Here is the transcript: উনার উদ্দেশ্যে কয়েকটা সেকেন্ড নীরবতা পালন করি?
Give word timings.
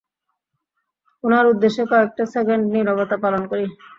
উনার 1.23 1.45
উদ্দেশ্যে 1.47 1.83
কয়েকটা 1.91 2.23
সেকেন্ড 2.33 2.63
নীরবতা 2.73 3.17
পালন 3.23 3.43
করি? 3.51 3.65